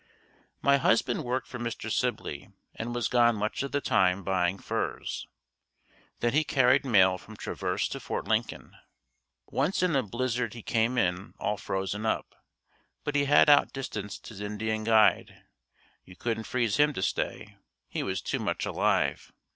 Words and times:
My 0.63 0.77
husband 0.77 1.23
worked 1.23 1.45
for 1.47 1.59
Mr. 1.59 1.91
Sibley 1.91 2.49
and 2.73 2.95
was 2.95 3.07
gone 3.07 3.35
much 3.35 3.61
of 3.61 3.71
the 3.71 3.81
time 3.81 4.23
buying 4.23 4.57
furs. 4.57 5.27
Then 6.21 6.33
he 6.33 6.43
carried 6.43 6.83
mail 6.83 7.19
from 7.19 7.37
Traverse 7.37 7.87
to 7.89 7.99
Fort 7.99 8.27
Lincoln. 8.27 8.75
Once 9.45 9.83
in 9.83 9.95
a 9.95 10.01
blizzard 10.01 10.55
he 10.55 10.63
came 10.63 10.97
in 10.97 11.35
all 11.37 11.57
frozen 11.57 12.03
up, 12.07 12.33
but 13.03 13.13
he 13.13 13.25
had 13.25 13.47
outdistanced 13.47 14.25
his 14.25 14.41
Indian 14.41 14.85
guide 14.85 15.43
you 16.03 16.15
couldn't 16.15 16.45
freeze 16.45 16.77
him 16.77 16.93
to 16.93 17.03
stay 17.03 17.57
he 17.87 18.01
was 18.01 18.23
too 18.23 18.39
much 18.39 18.65
alive. 18.65 19.31